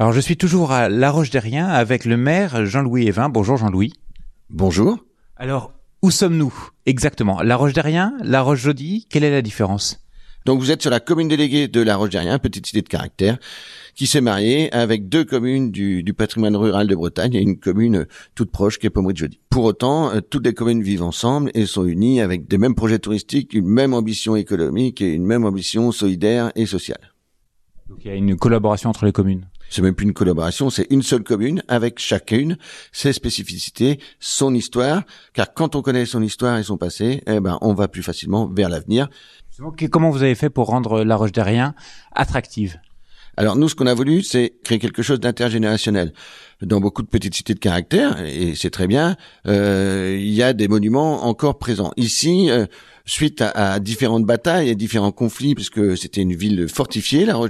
Alors 0.00 0.12
je 0.12 0.20
suis 0.20 0.36
toujours 0.36 0.70
à 0.70 0.88
La 0.88 1.10
Roche-Derrien 1.10 1.66
avec 1.66 2.04
le 2.04 2.16
maire 2.16 2.64
Jean-Louis 2.64 3.08
Evin. 3.08 3.28
Bonjour 3.28 3.56
Jean-Louis. 3.56 3.94
Bonjour. 4.48 5.04
Alors 5.36 5.72
où 6.02 6.12
sommes-nous 6.12 6.54
exactement? 6.86 7.42
La 7.42 7.56
Roche-Derrien, 7.56 8.16
La 8.22 8.42
Roche-Jaudy, 8.42 9.08
quelle 9.10 9.24
est 9.24 9.32
la 9.32 9.42
différence? 9.42 10.06
Donc 10.44 10.60
vous 10.60 10.70
êtes 10.70 10.82
sur 10.82 10.92
la 10.92 11.00
commune 11.00 11.26
déléguée 11.26 11.66
de 11.66 11.80
La 11.80 11.96
Roche-Derrien, 11.96 12.38
petite 12.38 12.66
cité 12.66 12.80
de 12.80 12.88
caractère, 12.88 13.38
qui 13.96 14.06
s'est 14.06 14.20
mariée 14.20 14.72
avec 14.72 15.08
deux 15.08 15.24
communes 15.24 15.72
du, 15.72 16.14
patrimoine 16.16 16.54
rural 16.54 16.86
de 16.86 16.94
Bretagne 16.94 17.34
et 17.34 17.42
une 17.42 17.58
commune 17.58 18.06
toute 18.36 18.52
proche 18.52 18.78
qui 18.78 18.86
est 18.86 18.90
Pommery 18.90 19.14
de. 19.14 19.30
Pour 19.50 19.64
autant, 19.64 20.12
euh, 20.12 20.20
toutes 20.20 20.46
les 20.46 20.54
communes 20.54 20.80
vivent 20.80 21.02
ensemble 21.02 21.50
et 21.54 21.66
sont 21.66 21.84
unies 21.84 22.20
avec 22.20 22.46
des 22.46 22.56
mêmes 22.56 22.76
projets 22.76 23.00
touristiques, 23.00 23.52
une 23.52 23.66
même 23.66 23.94
ambition 23.94 24.36
économique 24.36 25.00
et 25.00 25.12
une 25.12 25.26
même 25.26 25.44
ambition 25.44 25.90
solidaire 25.90 26.52
et 26.54 26.66
sociale. 26.66 27.14
Donc 27.88 28.04
il 28.04 28.08
y 28.08 28.10
a 28.12 28.14
une 28.14 28.36
collaboration 28.36 28.90
entre 28.90 29.04
les 29.04 29.12
communes? 29.12 29.48
C'est 29.68 29.82
même 29.82 29.94
plus 29.94 30.06
une 30.06 30.12
collaboration, 30.12 30.70
c'est 30.70 30.86
une 30.90 31.02
seule 31.02 31.22
commune 31.22 31.62
avec 31.68 31.98
chacune 31.98 32.56
ses 32.92 33.12
spécificités, 33.12 34.00
son 34.20 34.54
histoire, 34.54 35.02
car 35.32 35.52
quand 35.54 35.76
on 35.76 35.82
connaît 35.82 36.06
son 36.06 36.22
histoire 36.22 36.58
et 36.58 36.62
son 36.62 36.76
passé, 36.76 37.22
eh 37.26 37.40
ben, 37.40 37.58
on 37.60 37.74
va 37.74 37.88
plus 37.88 38.02
facilement 38.02 38.46
vers 38.46 38.68
l'avenir. 38.68 39.08
Comment 39.90 40.10
vous 40.10 40.22
avez 40.22 40.34
fait 40.34 40.50
pour 40.50 40.66
rendre 40.66 41.02
La 41.02 41.16
Roche 41.16 41.32
Derrien 41.32 41.74
attractive? 42.12 42.78
Alors 43.36 43.54
nous, 43.54 43.68
ce 43.68 43.76
qu'on 43.76 43.86
a 43.86 43.94
voulu, 43.94 44.22
c'est 44.22 44.54
créer 44.64 44.80
quelque 44.80 45.00
chose 45.00 45.20
d'intergénérationnel. 45.20 46.12
Dans 46.60 46.80
beaucoup 46.80 47.02
de 47.02 47.06
petites 47.06 47.36
cités 47.36 47.54
de 47.54 47.60
caractère, 47.60 48.20
et 48.20 48.56
c'est 48.56 48.70
très 48.70 48.88
bien, 48.88 49.14
euh, 49.46 50.16
il 50.18 50.34
y 50.34 50.42
a 50.42 50.52
des 50.52 50.66
monuments 50.66 51.24
encore 51.24 51.56
présents. 51.58 51.92
Ici, 51.96 52.50
euh, 52.50 52.66
suite 53.08 53.42
à, 53.42 53.80
différentes 53.80 54.24
batailles 54.24 54.68
et 54.68 54.74
différents 54.74 55.12
conflits, 55.12 55.54
puisque 55.54 55.96
c'était 55.96 56.20
une 56.20 56.34
ville 56.34 56.68
fortifiée, 56.68 57.24
la 57.24 57.34
roche 57.34 57.48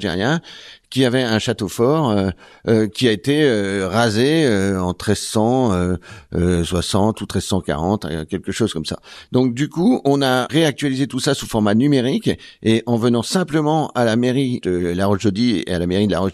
qui 0.91 1.05
avait 1.05 1.23
un 1.23 1.39
château 1.39 1.69
fort 1.69 2.11
euh, 2.11 2.31
euh, 2.67 2.89
qui 2.89 3.07
a 3.09 3.13
été 3.13 3.43
euh, 3.43 3.87
rasé 3.89 4.49
en 4.49 4.95
1360 4.95 7.21
ou 7.21 7.25
1340, 7.25 8.07
quelque 8.29 8.53
chose 8.53 8.73
comme 8.73 8.87
ça. 8.87 8.99
Donc 9.33 9.53
du 9.55 9.69
coup, 9.69 10.01
on 10.05 10.23
a 10.23 10.47
réactualisé 10.47 11.07
tout 11.07 11.21
ça 11.21 11.35
sous 11.35 11.47
format 11.47 11.75
numérique 11.75 12.31
et 12.63 12.83
en 12.87 12.97
venant 12.97 13.23
simplement 13.23 13.91
à 13.95 14.05
la 14.05 14.17
mairie 14.17 14.61
de 14.63 14.95
La 14.95 15.07
Roche-Jaudy 15.07 15.65
et 15.67 15.73
à 15.73 15.79
la 15.79 15.87
mairie 15.87 16.07
de 16.07 16.13
La 16.13 16.21
roche 16.21 16.33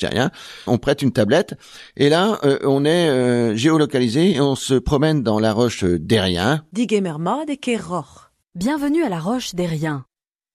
on 0.66 0.78
prête 0.78 1.03
une 1.03 1.12
tablette 1.12 1.55
et 1.97 2.11
là, 2.11 2.38
on 2.62 2.84
est 2.84 3.56
géolocalisé 3.56 4.36
et 4.36 4.41
on 4.41 4.55
se 4.55 4.75
promène 4.75 5.22
dans 5.22 5.41
la 5.41 5.53
roche 5.53 5.84
d'Erien. 5.84 6.62
Bienvenue 8.56 9.02
à 9.02 9.08
la 9.08 9.19
Roche 9.19 9.56
d'Erien. 9.56 10.05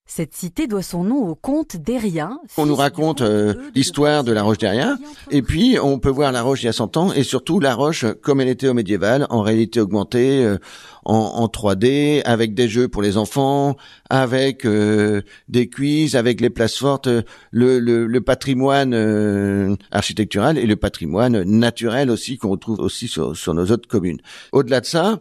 Cette 0.06 0.34
cité 0.34 0.66
doit 0.66 0.80
son 0.80 1.04
nom 1.04 1.28
au 1.28 1.34
comte 1.34 1.76
d'Erien. 1.76 2.40
On 2.56 2.64
nous 2.64 2.74
raconte 2.74 3.20
euh, 3.20 3.52
l'histoire 3.74 4.24
de 4.24 4.32
la 4.32 4.42
Roche 4.42 4.56
d'Erien, 4.56 4.98
et 5.30 5.42
puis 5.42 5.76
on 5.78 5.98
peut 5.98 6.08
voir 6.08 6.32
la 6.32 6.40
Roche 6.40 6.62
il 6.62 6.66
y 6.66 6.68
a 6.70 6.72
100 6.72 6.96
ans, 6.96 7.12
et 7.12 7.24
surtout 7.24 7.60
la 7.60 7.74
Roche 7.74 8.06
comme 8.22 8.40
elle 8.40 8.48
était 8.48 8.68
au 8.68 8.72
médiéval, 8.72 9.26
en 9.28 9.42
réalité 9.42 9.82
augmentée, 9.82 10.42
euh, 10.42 10.56
en, 11.04 11.46
3D, 11.46 12.22
avec 12.24 12.54
des 12.54 12.70
jeux 12.70 12.88
pour 12.88 13.02
les 13.02 13.18
enfants, 13.18 13.76
avec 14.08 14.64
euh, 14.64 15.20
des 15.48 15.68
quiz, 15.68 16.16
avec 16.16 16.40
les 16.40 16.48
places 16.48 16.78
fortes, 16.78 17.08
le, 17.50 17.78
le, 17.78 18.20
patrimoine 18.22 19.76
architectural 19.90 20.56
et 20.56 20.64
le 20.64 20.76
patrimoine 20.76 21.42
naturel 21.42 22.08
aussi 22.10 22.38
qu'on 22.38 22.48
retrouve 22.48 22.80
aussi 22.80 23.08
sur, 23.08 23.36
sur 23.36 23.52
nos 23.52 23.66
autres 23.66 23.88
communes. 23.88 24.20
Au-delà 24.52 24.80
de 24.80 24.86
ça, 24.86 25.20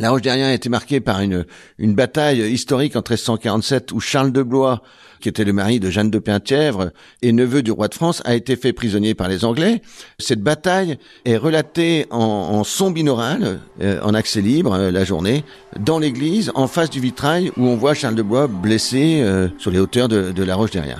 la 0.00 0.10
Roche 0.10 0.22
derrien 0.22 0.48
a 0.48 0.52
été 0.52 0.70
marquée 0.70 1.00
par 1.00 1.20
une, 1.20 1.44
bataille 1.78 2.40
historique 2.50 2.96
en 2.96 3.00
1347 3.00 3.92
où 3.92 4.00
Charles 4.00 4.32
de 4.32 4.42
Blois, 4.42 4.82
qui 5.20 5.28
était 5.28 5.44
le 5.44 5.52
mari 5.52 5.78
de 5.78 5.90
Jeanne 5.90 6.10
de 6.10 6.18
Penthièvre 6.18 6.90
et 7.20 7.32
neveu 7.32 7.62
du 7.62 7.70
roi 7.70 7.88
de 7.88 7.94
France, 7.94 8.22
a 8.24 8.34
été 8.34 8.56
fait 8.56 8.72
prisonnier 8.72 9.14
par 9.14 9.28
les 9.28 9.44
Anglais. 9.44 9.82
Cette 10.18 10.40
bataille 10.40 10.98
est 11.26 11.36
relatée 11.36 12.06
en, 12.10 12.64
son 12.64 12.90
binaural, 12.90 13.60
euh, 13.82 14.00
en 14.02 14.14
accès 14.14 14.40
libre, 14.40 14.72
euh, 14.72 14.90
la 14.90 15.04
journée, 15.04 15.44
dans 15.78 15.98
l'église, 15.98 16.50
en 16.54 16.66
face 16.66 16.88
du 16.88 17.00
vitrail 17.00 17.52
où 17.58 17.66
on 17.66 17.76
voit 17.76 17.92
Charles 17.92 18.14
de 18.14 18.22
Blois 18.22 18.46
blessé 18.46 19.20
euh, 19.20 19.48
sur 19.58 19.70
les 19.70 19.78
hauteurs 19.78 20.08
de, 20.08 20.32
de 20.32 20.42
la 20.42 20.56
Roche 20.56 20.70
derrien 20.70 20.98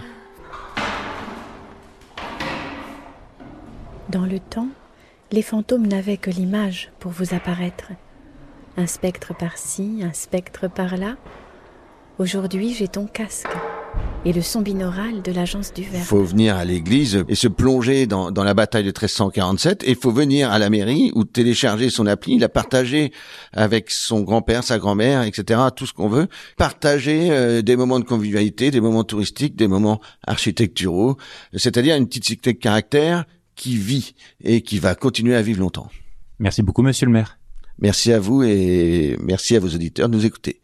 Dans 4.10 4.26
le 4.26 4.40
temps, 4.40 4.68
les 5.32 5.42
fantômes 5.42 5.86
n'avaient 5.86 6.18
que 6.18 6.30
l'image 6.30 6.90
pour 6.98 7.12
vous 7.12 7.34
apparaître 7.34 7.92
un 8.80 8.86
spectre 8.86 9.34
par-ci, 9.36 10.00
un 10.02 10.12
spectre 10.14 10.66
par-là. 10.68 11.16
Aujourd'hui, 12.18 12.74
j'ai 12.74 12.88
ton 12.88 13.06
casque 13.06 13.48
et 14.24 14.32
le 14.32 14.40
son 14.40 14.62
binaural 14.62 15.20
de 15.22 15.32
l'agence 15.32 15.72
du 15.74 15.82
verbe. 15.82 16.04
Faut 16.04 16.24
venir 16.24 16.56
à 16.56 16.64
l'église 16.64 17.24
et 17.28 17.34
se 17.34 17.48
plonger 17.48 18.06
dans, 18.06 18.30
la 18.30 18.54
bataille 18.54 18.84
de 18.84 18.88
1347 18.88 19.84
et 19.84 19.94
faut 19.94 20.10
venir 20.10 20.50
à 20.50 20.58
la 20.58 20.70
mairie 20.70 21.12
ou 21.14 21.24
télécharger 21.24 21.90
son 21.90 22.06
appli, 22.06 22.38
la 22.38 22.48
partager 22.48 23.12
avec 23.52 23.90
son 23.90 24.22
grand-père, 24.22 24.64
sa 24.64 24.78
grand-mère, 24.78 25.22
etc., 25.22 25.60
tout 25.76 25.86
ce 25.86 25.92
qu'on 25.92 26.08
veut. 26.08 26.28
Partager 26.56 27.30
euh, 27.30 27.62
des 27.62 27.76
moments 27.76 28.00
de 28.00 28.04
convivialité, 28.04 28.70
des 28.70 28.80
moments 28.80 29.04
touristiques, 29.04 29.56
des 29.56 29.68
moments 29.68 30.00
architecturaux, 30.26 31.16
c'est-à-dire 31.54 31.96
une 31.96 32.06
petite 32.06 32.24
cité 32.24 32.54
de 32.54 32.58
caractère 32.58 33.24
qui 33.56 33.76
vit 33.76 34.14
et 34.42 34.62
qui 34.62 34.78
va 34.78 34.94
continuer 34.94 35.36
à 35.36 35.42
vivre 35.42 35.60
longtemps. 35.60 35.88
Merci 36.38 36.62
beaucoup, 36.62 36.82
monsieur 36.82 37.06
le 37.06 37.12
maire. 37.12 37.39
Merci 37.80 38.12
à 38.12 38.20
vous 38.20 38.42
et 38.42 39.16
merci 39.22 39.56
à 39.56 39.60
vos 39.60 39.68
auditeurs 39.68 40.08
de 40.08 40.16
nous 40.16 40.26
écouter. 40.26 40.58